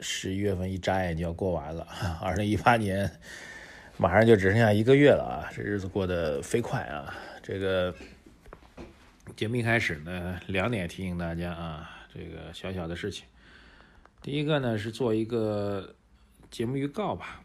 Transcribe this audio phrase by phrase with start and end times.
[0.00, 1.86] 十一月份一眨眼就要过完了，
[2.20, 3.10] 二零一八年
[3.96, 7.14] 马上就只剩下一个月了啊，这日子过得飞快啊。
[7.42, 7.94] 这个
[9.36, 13.24] 节目一开始呢，两点提醒大家啊，这个小小的事情。
[14.22, 15.94] 第一个呢是做一个
[16.50, 17.42] 节目预告吧。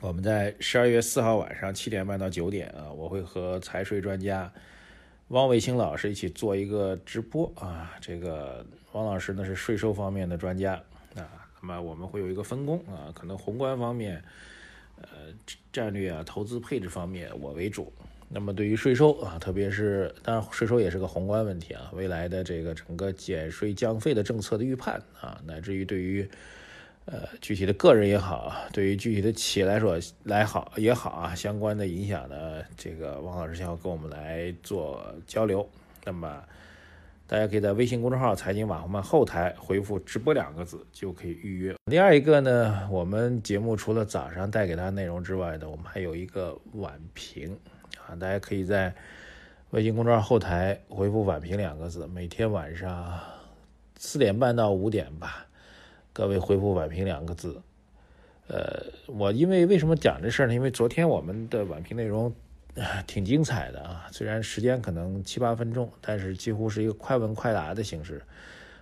[0.00, 4.52] 我们在十二月四号晚上七点半到九点啊，我会和财税专家
[5.28, 7.94] 汪卫星老师一起做一个直播啊。
[8.00, 10.80] 这个汪老师呢是税收方面的专家
[11.16, 14.22] 啊，那么我们会有一个分工啊，可能宏观方面，
[15.00, 15.06] 呃，
[15.72, 17.92] 战略啊、投资配置方面我为主。
[18.28, 26.28] 那么对于税收啊，特别是当然税收也是个宏观问题啊，未来的这个整个减税降费的政策的预判啊，乃至于对于。
[27.04, 35.68] 呃，具体的个人也好，对于具体的企业来说来好也好啊，相关的影响呢，这个王老师将要跟我们来做交流。
[36.04, 36.40] 那么，
[37.32, 41.74] 大家可以在微信公众号“财经网红们”后台回复“直播”两个字就可以预约。
[41.90, 47.58] 第二一个呢，我们节目除了早上带给大家内容之外呢，我们还有一个晚评
[48.06, 48.94] 啊，大家可以在
[49.70, 53.18] 微信公众号后台回复“晚评”两个字，每天晚上
[53.96, 55.46] 四点半到五点吧。
[56.12, 57.62] 各位回复“晚评”两个字，
[58.48, 60.52] 呃，我因为为什么讲这事儿呢？
[60.52, 62.30] 因为昨天我们的晚评内容
[63.06, 68.22] 挺精彩的啊，虽然时间可能七八分钟，但是几乎是一个快问快答的形式，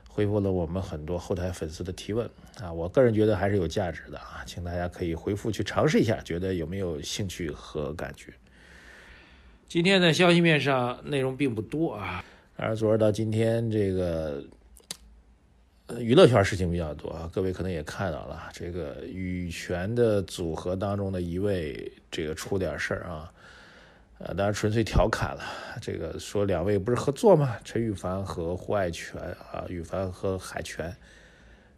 [0.09, 2.29] 回复了我们很多后台粉丝的提问
[2.61, 2.73] 啊。
[2.73, 8.33] 我个人觉得还是有价值的啊，请大家可以回复去尝试一下，觉得有没有兴趣和感觉？
[9.69, 12.25] 今天的消息面上内容并不多啊，
[12.57, 14.45] 而昨儿到今天这个。
[15.99, 23.33] 娱乐圈事情比较多啊，各位可能也看到了，这个羽泉的组合当中的一位，这个出点事儿啊，
[24.21, 25.43] 呃，当然纯粹调侃了。
[25.83, 27.59] 这个说两位不是合作吗？
[27.65, 29.21] 陈羽凡和胡爱泉
[29.53, 30.95] 啊，羽凡和海泉，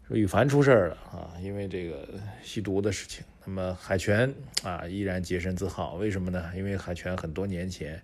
[0.06, 2.06] 说羽凡出事儿了啊，因为这个
[2.42, 3.24] 吸毒的事情。
[3.46, 4.32] 那么海泉
[4.62, 6.50] 啊，依然洁身自好，为什么呢？
[6.54, 8.02] 因为海泉很多年前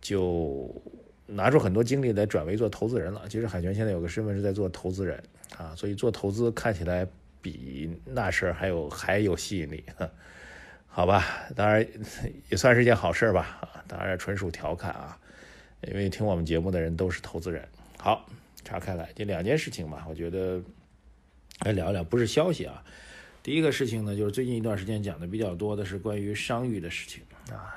[0.00, 0.70] 就。
[1.26, 3.22] 拿出很多精力来转为做投资人了。
[3.30, 5.18] 其实海泉现在有个身份是在做投资人
[5.56, 7.08] 啊，所以做投资看起来
[7.40, 9.82] 比那事儿还有还有吸引力，
[10.96, 11.24] 好吧？
[11.56, 11.84] 当然
[12.48, 15.18] 也算是一件好事吧，当然纯属调侃啊，
[15.88, 17.66] 因为听我们节目的人都是投资人。
[17.98, 18.24] 好，
[18.62, 20.62] 岔开来，这两件事情嘛，我觉得
[21.64, 22.84] 来聊一聊，不是消息啊。
[23.42, 27.74] 第一个事情呢，就是最近一段时间讲的比较多的是关于商誉的事情啊。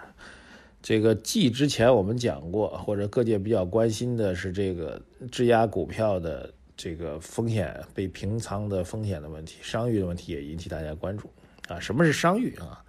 [0.83, 5.01] 这个继之前我们讲过，或者各界比较关心的是这个
[5.31, 11.31] 质押股票的这个风险被平仓的风险的问题，商誉的问题也引起大家关注
[11.67, 11.79] 啊。
[11.79, 12.83] 什么是商誉啊？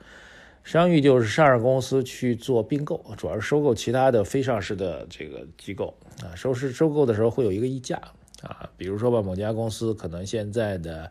[0.64, 6.36] 商誉就是上市公司去做并购，主要是收购其他的非上市的这个机构啊。
[6.36, 7.98] 收市收购的时候会有一个溢价
[8.42, 11.10] 啊，比如说吧，某家公司可能现在的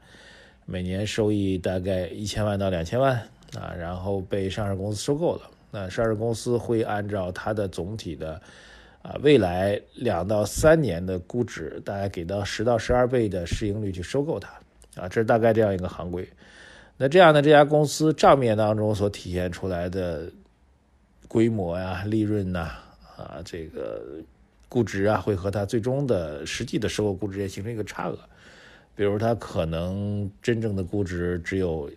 [0.65, 3.15] 每年收益大概一千万到两千万
[3.57, 5.49] 啊，然后被上市公司收购了。
[5.71, 8.39] 那上市公司会按照它的总体的
[9.01, 14.49] 啊未来两到三年的估值，大概给到十到十二倍的市盈率去收购它
[15.01, 16.29] 啊，这是大概这样一个行规。
[16.97, 20.31] 那这样呢，这家公司账面当中所体现出来的
[21.27, 22.71] 规模呀、利润呐
[23.15, 24.01] 啊这个
[24.67, 28.17] 估值啊，会和它最终的实际的收购估值也形成一个差额。
[28.95, 31.87] 比如它可能真正的估值只有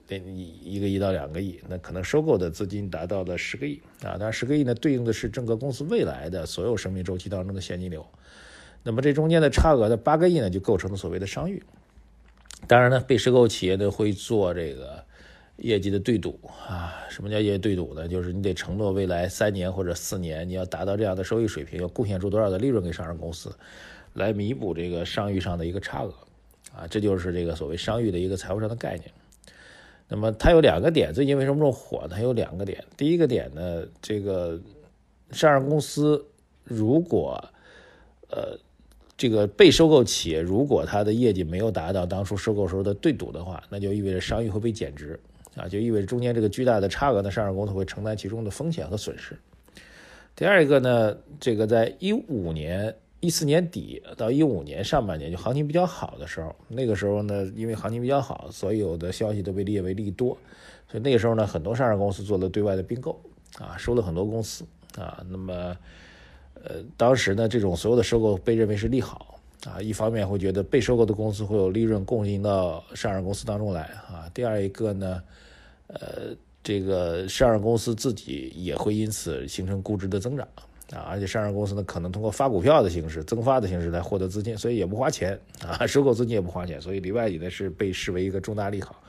[0.63, 8.07] 一个亿到两个亿，那可能收购的资金达到了十个亿啊，当然十个亿呢对应的是整个公司未来的所有生命周期当中的现金流，
[8.83, 11.63] 那么这中间的差额的八个亿呢就构成了所谓的商誉。
[12.67, 15.05] 当然呢，被收购企业呢会做这个
[15.57, 18.07] 业绩的对赌啊，什么叫业绩对赌呢？
[18.07, 23.55] 就是你得承诺未来三年或者四年你要达到这样的收益水平，要贡献出多少的利润给上市公司，
[24.15, 26.15] 来弥补这个商誉上的一个差额。
[26.73, 29.11] 啊，这就是这个所谓商誉的一个财务上的概念。
[30.07, 32.11] 那么它有两个点，最近为什么这么火呢？
[32.15, 32.85] 它有两个点。
[32.97, 34.61] 第一个点呢，这个
[35.33, 36.25] 上市公司
[36.63, 37.45] 如果
[38.29, 38.57] 呃
[39.21, 45.21] 这个被收购企业如果它的业绩没有达到当初收购时候的对赌的话，那就意味着商誉会被减值
[45.55, 49.37] 啊，就意味着中间这个巨大的差额呢，上市公司会承担其中的风险和损失。
[50.35, 60.39] 第二一个呢，这个在一五年一四年底到一五年上半年就行情比较好的时候，那个时候呢，因为行情比较好，所有的消息都被列为利多，
[60.91, 63.21] 所以那个时候呢，很多上市公司做了对外的并购
[63.59, 64.65] 啊，收了很多公司
[64.97, 65.23] 啊。
[65.29, 65.77] 那么，
[66.65, 75.23] 呃，当时呢，这种所有的收购被认为是利好啊，一方面会觉得被收购的公司会有利润供应到上市公司当中来啊，第二一个呢，
[75.89, 80.47] 呃，这个上市公司自己也会因此形成估值的增长。
[80.93, 89.01] 啊，而且上市公司呢，可能通过发股票的形式、增发的形式来获得资金，所以也不花钱啊，收购资金也不花钱，所以里外里呢是被视为一个重大利好。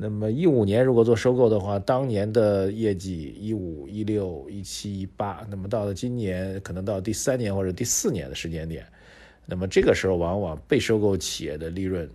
[0.00, 8.86] 那么一五年如果做收购的话，当年的业绩一五、一六、一七、一八，那么到了今年，可能到第三年或者第四年的时间点，
[9.44, 12.08] 那么这个时候往往被收购企业的利润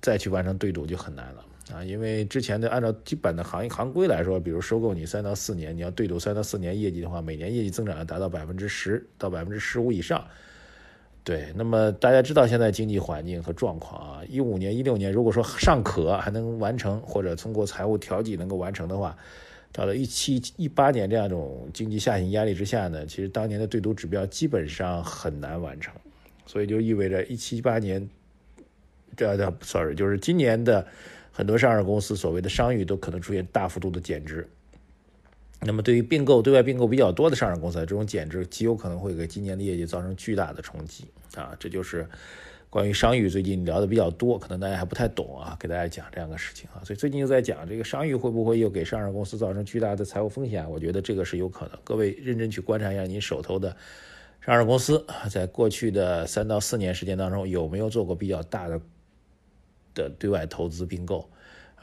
[0.00, 1.44] 再去完成对赌就很难了。
[1.74, 10.24] 啊，因为之前的按照基本的行业行规来说，比如收购你三到四年，你要对赌三到四年业绩的话，每年业绩增长要达到百分之十到百分之十五以上。
[11.24, 19.16] 对，那么大家知道现在经济环境和状况啊，一五年、一六年如果说尚可还能完成，或者通过财务调剂能够完成的话，
[19.72, 25.94] 到了一七一八年这样一种经济下行压力之下呢，其实当年的对赌指标基本上很难完成，
[26.46, 28.06] 所以就意味着一七一八年，
[29.16, 30.86] 这叫 sorry，就是今年的。
[31.36, 34.48] 很多上市公司所谓的商誉都可能出现大幅度的减值，
[35.64, 41.56] 那么对于并购对外并购比较多的上市公司，这种减值极有可能会给今年的业绩造成巨大的冲击啊！
[41.58, 42.06] 这就是
[42.70, 46.84] 关于商誉最近聊的比较多，可能大家还不太懂啊，给大家讲这样的事情啊。
[46.84, 50.70] 所以最近就在讲这个商誉会不会又给上市公司造成巨大的财务风险？
[50.70, 51.78] 我觉得这个是有可能。
[51.82, 53.76] 各位认真去观察一下您手头的
[54.40, 58.80] 上市公司，在过去的三到四年时间当中有没有做过比较大的。
[59.94, 61.30] 的对外投资并购，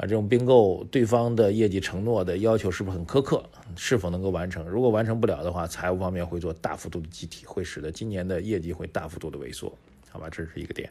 [0.02, 3.44] 啊，这种并购对方的业绩承诺的要求是不是很苛刻？
[3.76, 4.68] 是否能够完成？
[4.68, 9.72] 如果完成不了的话，财务方面会做大幅度的集体，会使得今年的业绩会大幅度的萎缩，
[10.10, 10.28] 好吧？
[10.28, 10.90] 这是一个点，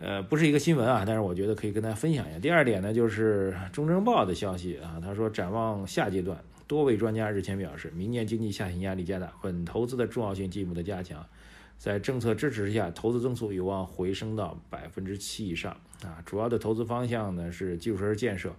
[0.00, 2.40] 呃，不是一个新闻啊，但是我觉得可以跟大家分享一下。
[2.40, 11.24] 第二点呢，就是中证报的消息啊，他说展望下阶段，多位专家日前表示，明年经济下行压力加大，稳投资的重要性进一步的加强。
[11.78, 15.72] 在政策支持下，投资增速有望回升到百分之七以上
[16.04, 16.22] 啊！
[16.24, 18.54] 主要的投资方向呢是基础设施建设、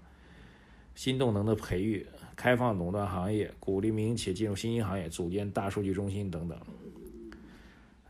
[0.94, 2.06] 新动能的培育、
[2.36, 6.58] 开放垄断行业、鼓励民营企业进入新兴行业、组建大数据中心等等。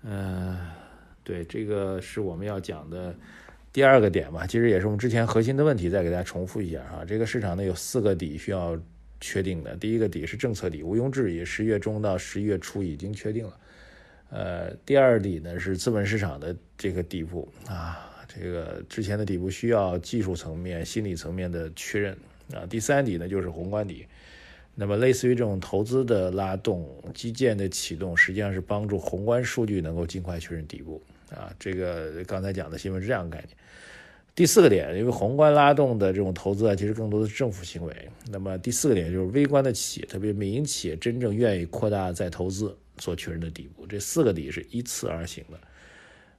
[0.01, 0.57] 嗯，
[1.23, 3.15] 对，这个是我们要讲的
[3.71, 4.47] 第二个点吧。
[4.47, 7.05] 其实也是我们之前核心的问题，再给大家重复一下啊。
[7.05, 8.75] 这个市场呢有四个底需要
[9.21, 13.57] 确定的，第一个底是政策底，毋庸置疑，十月中到十一月初已经确定了。
[14.35, 22.17] 呃，第二底呢是资本市场的这个底部啊，这个之前的底部需要技术层面、心理层面的确认
[22.51, 22.65] 啊。
[22.67, 24.07] 第三底呢就是宏观底，
[24.73, 31.53] 那么类似于这种投资的拉动、基建的启动，实际上是帮助宏观数据能够尽快确认底部啊。
[31.59, 33.49] 这个刚才讲的新闻是这样概念。
[34.33, 37.95] 第四个点，因为宏观拉动的这种投资啊，其实更多的是政府行为。
[38.31, 42.75] 那么第四个点就是微观的企业，特别民营企业真正愿意扩大再投资。
[42.97, 45.57] 做确认的底部，这四个底是依次而行的。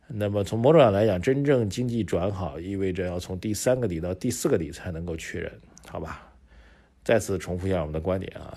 [0.07, 5.53] 那么从某种上来讲，真正经济转好，意味着要从第三个底到第四个底才能够确认，
[5.89, 6.31] 好吧？
[7.03, 8.57] 再次重复一下我们的观点啊。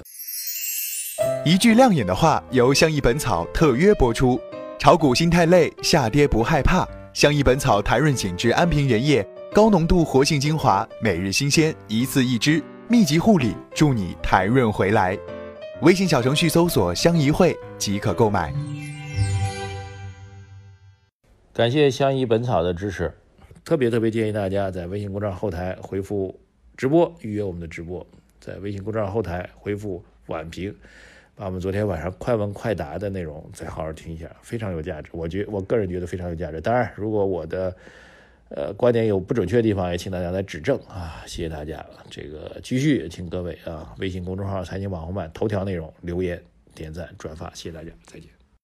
[1.45, 4.39] 一句亮眼的话，由相宜本草特约播出。
[4.77, 6.87] 炒股心太累，下跌不害怕。
[7.13, 15.17] 相宜本草台润紧致安瓶原液，高浓度活性精华，每日新鲜，一次一支，密集护理，助你台润回来。
[15.83, 18.51] 微信小程序搜索“相宜会”即可购买。
[21.53, 23.13] 感谢相宜本草的支持，
[23.63, 26.39] 特别特别建议大家在微信公众号后台回复
[26.75, 28.05] “直播”预约我们的直播，
[28.39, 30.75] 在微信公众号后台回复“晚评”，
[31.37, 35.11] 把我们昨天晚上快问快答的内容再好好听一下，非常有价值。
[35.13, 36.59] 我觉我个人觉得非常有价值。
[36.59, 37.75] 当然，如果我的
[38.49, 41.21] 呃，观点有不准确的地方，也请大家来指正啊！
[41.25, 41.85] 谢谢大家。
[42.09, 46.41] 这个继续，请各位啊，微信公众号“财经网红版”头条内容留言、
[46.73, 48.36] 点赞、转发，谢谢大家，再见。